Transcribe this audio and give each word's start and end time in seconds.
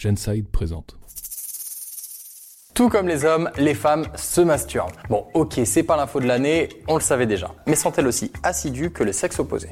Genside 0.00 0.48
présente. 0.48 0.96
Tout 2.72 2.88
comme 2.88 3.06
les 3.06 3.26
hommes, 3.26 3.50
les 3.58 3.74
femmes 3.74 4.06
se 4.16 4.40
masturbent. 4.40 4.92
Bon, 5.10 5.26
ok, 5.34 5.60
c'est 5.66 5.82
pas 5.82 5.98
l'info 5.98 6.20
de 6.20 6.26
l'année, 6.26 6.70
on 6.88 6.94
le 6.94 7.02
savait 7.02 7.26
déjà. 7.26 7.54
Mais 7.66 7.76
sont-elles 7.76 8.06
aussi 8.06 8.32
assidues 8.42 8.90
que 8.90 9.04
le 9.04 9.12
sexe 9.12 9.38
opposé? 9.38 9.68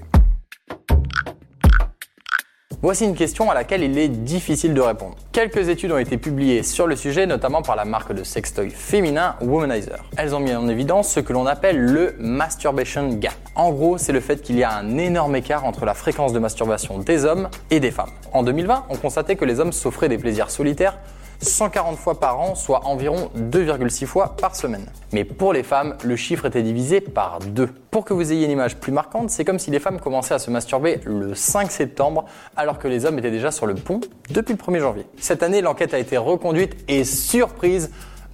Voici 2.81 3.05
une 3.05 3.17
question 3.17 3.51
à 3.51 3.55
laquelle 3.55 3.83
il 3.83 3.99
est 3.99 4.07
difficile 4.07 4.73
de 4.73 4.81
répondre. 4.81 5.17
Quelques 5.33 5.69
études 5.69 5.91
ont 5.91 5.99
été 5.99 6.17
publiées 6.17 6.63
sur 6.63 6.87
le 6.87 6.95
sujet, 6.95 7.27
notamment 7.27 7.61
par 7.61 7.75
la 7.75 7.85
marque 7.85 8.13
de 8.13 8.23
sextoy 8.23 8.71
féminin 8.71 9.35
Womanizer. 9.41 10.05
Elles 10.17 10.33
ont 10.33 10.39
mis 10.39 10.55
en 10.55 10.69
évidence 10.69 11.11
ce 11.11 11.19
que 11.19 11.33
l'on 11.33 11.45
appelle 11.45 11.77
le 11.77 12.15
masturbation 12.21 13.09
gap. 13.15 13.35
En 13.57 13.73
gros, 13.73 13.99
c'est 13.99 14.13
le 14.13 14.21
fait 14.21 14.43
qu'il 14.43 14.57
y 14.57 14.63
a 14.63 14.73
un 14.73 14.97
énorme 14.97 15.35
écart 15.35 15.65
entre 15.65 15.87
la 15.87 15.95
fréquence 15.95 16.33
de 16.33 16.39
masturbation 16.39 16.99
des 16.99 17.25
hommes 17.25 17.49
et 17.73 17.81
des 17.81 17.91
femmes. 17.91 18.13
En 18.33 18.45
2020, 18.45 18.85
on 18.91 18.97
constatait 18.97 19.35
que 19.35 19.45
les 19.45 19.59
hommes 19.59 19.73
s'offraient 19.73 20.09
des 20.09 20.19
plaisirs 20.19 20.49
solitaires 20.53 20.99
140 21.41 21.97
fois 21.97 22.19
par 22.19 22.41
an, 22.41 22.55
soit 22.55 22.87
environ 22.87 23.31
2,6 23.37 24.07
fois 24.07 24.37
par 24.37 24.57
semaine. 24.57 24.87
Mais 25.13 25.25
pour 25.25 25.53
les 25.53 25.63
femmes, 25.63 25.97
le 26.05 26.17
chiffre 26.17 26.47
était 26.47 26.63
divisé 26.63 27.01
par 27.01 27.39
deux. 27.39 27.69
Pour 27.91 28.05
que 28.05 28.13
vous 28.13 28.33
ayez 28.33 28.45
une 28.45 28.51
image 28.51 28.77
plus 28.77 28.93
marquante, 28.93 29.31
c'est 29.31 29.45
comme 29.45 29.59
si 29.59 29.71
les 29.71 29.81
femmes 29.81 30.01
commençaient 30.01 30.35
à 30.35 30.39
se 30.39 30.51
masturber 30.51 31.01
le 31.05 31.35
5 31.35 31.71
septembre, 31.71 32.25
alors 32.57 32.79
que 32.79 32.89
les 32.89 33.05
hommes 33.05 33.19
étaient 33.19 33.31
déjà 33.31 33.51
sur 33.51 33.67
le 33.67 33.75
pont 33.75 34.01
depuis 34.31 34.55
le 34.55 34.59
1er 34.59 34.81
janvier. 34.81 35.07
Cette 35.21 35.43
année, 35.43 35.61
l'enquête 35.61 35.95
a 35.95 35.99
été 35.99 36.17
reconduite 36.17 36.77
et 36.89 37.05
surprise 37.05 37.91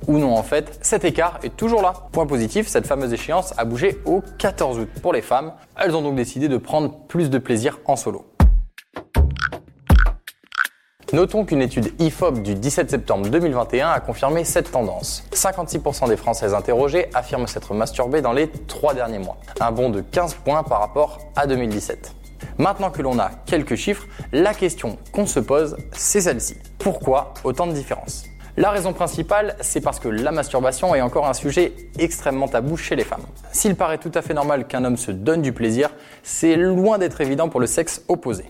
ou 0.07 0.19
non 0.19 0.37
en 0.37 0.43
fait, 0.43 0.79
cet 0.83 1.05
écart 1.05 1.39
est 1.43 1.57
toujours 1.57 1.83
là. 1.83 1.95
Point 2.13 2.27
positif, 2.27 2.69
cette 2.69 2.87
fameuse 2.87 3.13
échéance 3.13 3.55
a 3.57 3.65
bougé 3.65 3.99
au 4.05 4.23
14 4.39 4.79
août. 4.79 4.89
Pour 5.01 5.13
les 5.13 5.23
femmes, 5.23 5.53
elles 5.79 5.95
ont 5.97 6.03
donc 6.03 6.17
décidé 6.17 6.49
de 6.49 6.57
prendre 6.57 6.95
plus 7.09 7.31
de 7.31 7.39
plaisir 7.39 7.79
en 7.87 7.97
solo. 7.97 8.27
Notons 11.15 11.45
qu'une 11.45 11.63
étude 11.63 11.93
IFOP 12.01 12.43
du 12.43 12.57
17 12.57 12.91
septembre 12.91 13.29
2021 13.29 13.89
a 13.89 14.01
confirmé 14.01 14.43
cette 14.43 14.73
tendance. 14.73 15.23
56% 15.33 16.09
des 16.09 16.17
Françaises 16.17 16.55
interrogées 16.55 17.07
affirment 17.15 17.47
s'être 17.47 17.73
masturbées 17.73 18.21
dans 18.21 18.33
les 18.33 18.51
trois 18.67 18.95
derniers 18.95 19.21
mois, 19.21 19.37
un 19.61 19.71
bond 19.71 19.91
de 19.91 20.01
15 20.01 20.35
points 20.35 20.65
par 20.65 20.81
rapport 20.81 21.21
à 21.37 21.47
2017. 21.47 22.13
Maintenant 22.59 22.91
que 22.91 23.01
l'on 23.01 23.21
a 23.21 23.31
quelques 23.47 23.77
chiffres, 23.77 24.09
la 24.33 24.55
question 24.55 24.99
qu'on 25.13 25.27
se 25.27 25.39
pose, 25.39 25.77
c'est 25.93 26.21
celle-ci. 26.21 26.57
Pourquoi 26.81 27.33
autant 27.45 27.69
de 27.69 27.73
différences? 27.75 28.25
La 28.57 28.71
raison 28.71 28.93
principale, 28.93 29.55
c'est 29.61 29.81
parce 29.81 30.01
que 30.01 30.09
la 30.09 30.33
masturbation 30.33 30.97
est 30.97 31.01
encore 31.01 31.29
un 31.29 31.35
sujet 31.35 31.75
extrêmement 31.97 32.49
tabou 32.49 32.77
chez 32.77 32.97
les 32.97 33.05
femmes. 33.05 33.25
S'il 33.53 33.77
paraît 33.77 33.99
tout 33.99 34.13
à 34.15 34.23
fait 34.23 34.35
normal 34.35 34.67
qu'un 34.67 34.85
homme 34.85 34.97
se 34.97 35.13
donne 35.13 35.43
du 35.43 35.53
plaisir, 35.53 35.91
c'est 36.25 36.57
loin 36.57 36.99
d'être 36.99 37.21
évident 37.21 37.49
pour 37.49 37.61
le 37.61 37.69
sexe 37.69 38.03
opposé. 38.09 38.47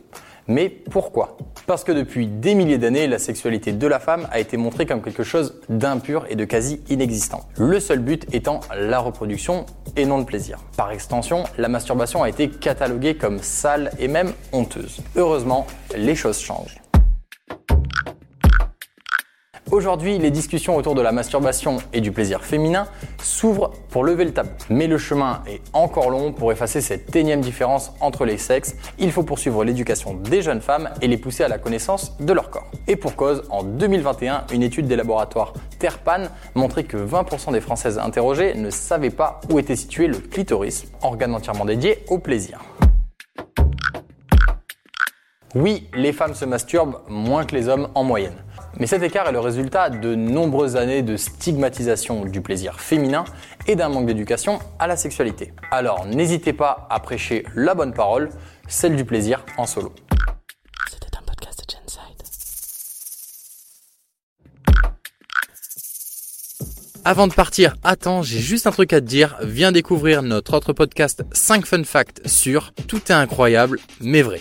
Mais 0.46 0.68
pourquoi? 0.68 1.38
Parce 1.66 1.84
que 1.84 1.92
depuis 1.92 2.26
des 2.26 2.54
milliers 2.54 2.76
d'années, 2.76 3.06
la 3.06 3.18
sexualité 3.18 3.72
de 3.72 3.86
la 3.86 3.98
femme 3.98 4.28
a 4.30 4.38
été 4.38 4.56
montrée 4.56 4.84
comme 4.84 5.00
quelque 5.00 5.22
chose 5.22 5.60
d'impur 5.70 6.26
et 6.28 6.36
de 6.36 6.44
quasi 6.44 6.82
inexistant. 6.90 7.48
Le 7.56 7.80
seul 7.80 8.00
but 8.00 8.26
étant 8.34 8.60
la 8.76 8.98
reproduction 8.98 9.64
et 9.96 10.04
non 10.04 10.18
le 10.18 10.24
plaisir. 10.24 10.58
Par 10.76 10.90
extension, 10.90 11.44
la 11.56 11.68
masturbation 11.68 12.22
a 12.22 12.28
été 12.28 12.50
cataloguée 12.50 13.16
comme 13.16 13.38
sale 13.38 13.90
et 13.98 14.08
même 14.08 14.32
honteuse. 14.52 15.00
Heureusement, 15.16 15.66
les 15.96 16.14
choses 16.14 16.38
changent. 16.38 16.83
Aujourd'hui, 19.74 20.18
les 20.20 20.30
discussions 20.30 20.76
autour 20.76 20.94
de 20.94 21.02
la 21.02 21.10
masturbation 21.10 21.78
et 21.92 22.00
du 22.00 22.12
plaisir 22.12 22.44
féminin 22.44 22.86
s'ouvrent 23.20 23.72
pour 23.90 24.04
lever 24.04 24.24
le 24.24 24.32
tabou. 24.32 24.50
Mais 24.70 24.86
le 24.86 24.98
chemin 24.98 25.42
est 25.48 25.60
encore 25.72 26.10
long 26.10 26.30
pour 26.32 26.52
effacer 26.52 26.80
cette 26.80 27.16
énième 27.16 27.40
différence 27.40 27.92
entre 27.98 28.24
les 28.24 28.38
sexes. 28.38 28.76
Il 29.00 29.10
faut 29.10 29.24
poursuivre 29.24 29.64
l'éducation 29.64 30.14
des 30.14 30.42
jeunes 30.42 30.60
femmes 30.60 30.90
et 31.02 31.08
les 31.08 31.16
pousser 31.16 31.42
à 31.42 31.48
la 31.48 31.58
connaissance 31.58 32.16
de 32.20 32.32
leur 32.32 32.50
corps. 32.50 32.70
Et 32.86 32.94
pour 32.94 33.16
cause, 33.16 33.42
en 33.50 33.64
2021, 33.64 34.44
une 34.52 34.62
étude 34.62 34.86
des 34.86 34.94
laboratoires 34.94 35.54
Terpan 35.80 36.28
montrait 36.54 36.84
que 36.84 36.96
20% 36.96 37.50
des 37.50 37.60
Françaises 37.60 37.98
interrogées 37.98 38.54
ne 38.54 38.70
savaient 38.70 39.10
pas 39.10 39.40
où 39.50 39.58
était 39.58 39.74
situé 39.74 40.06
le 40.06 40.18
clitoris, 40.18 40.84
organe 41.02 41.34
entièrement 41.34 41.64
dédié 41.64 42.04
au 42.10 42.18
plaisir. 42.18 42.60
Oui, 45.56 45.88
les 45.94 46.12
femmes 46.12 46.34
se 46.34 46.44
masturbent 46.44 47.00
moins 47.08 47.44
que 47.44 47.56
les 47.56 47.68
hommes 47.68 47.88
en 47.96 48.04
moyenne. 48.04 48.43
Mais 48.78 48.86
cet 48.86 49.02
écart 49.02 49.28
est 49.28 49.32
le 49.32 49.40
résultat 49.40 49.88
de 49.88 50.14
nombreuses 50.14 50.76
années 50.76 51.02
de 51.02 51.16
stigmatisation 51.16 52.24
du 52.24 52.40
plaisir 52.40 52.80
féminin 52.80 53.24
et 53.66 53.76
d'un 53.76 53.88
manque 53.88 54.06
d'éducation 54.06 54.58
à 54.78 54.86
la 54.86 54.96
sexualité. 54.96 55.52
Alors 55.70 56.06
n'hésitez 56.06 56.52
pas 56.52 56.88
à 56.90 56.98
prêcher 56.98 57.44
la 57.54 57.74
bonne 57.74 57.92
parole, 57.92 58.30
celle 58.66 58.96
du 58.96 59.04
plaisir 59.04 59.44
en 59.58 59.66
solo. 59.66 59.92
C'était 60.90 61.16
un 61.16 61.22
podcast 61.22 61.60
de 61.60 61.72
Genside. 61.72 62.00
Avant 67.04 67.28
de 67.28 67.34
partir, 67.34 67.76
attends, 67.84 68.22
j'ai 68.22 68.40
juste 68.40 68.66
un 68.66 68.72
truc 68.72 68.92
à 68.92 69.00
te 69.00 69.06
dire. 69.06 69.36
Viens 69.42 69.70
découvrir 69.70 70.22
notre 70.22 70.54
autre 70.54 70.72
podcast 70.72 71.22
5 71.32 71.64
fun 71.64 71.84
facts 71.84 72.26
sur 72.26 72.72
Tout 72.88 73.02
est 73.08 73.12
incroyable 73.12 73.78
mais 74.00 74.22
vrai. 74.22 74.40